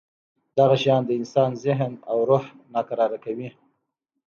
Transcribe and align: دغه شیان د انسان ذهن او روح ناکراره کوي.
دغه 0.57 0.75
شیان 0.83 1.01
د 1.05 1.11
انسان 1.19 1.51
ذهن 1.65 1.91
او 2.11 2.17
روح 2.29 2.45
ناکراره 2.73 3.17
کوي. 3.25 3.47